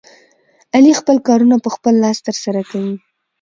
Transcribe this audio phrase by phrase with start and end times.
[0.75, 2.95] علي خپل کارونه په خپل لاس ترسره کوي.